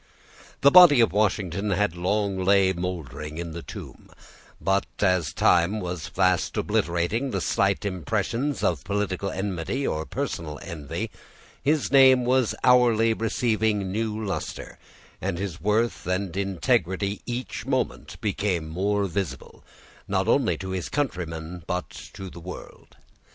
[0.61, 4.09] The body of Washington had long lain moldering in the tomb;
[4.59, 11.11] but as time was fast obliterating the slight impressions of political enmity or personal envy,
[11.61, 14.79] his name was hourly receiving new luster,
[15.21, 19.63] and his worth and integrity each moment became more visible,
[20.07, 22.97] not only to his countrymen, but to the world.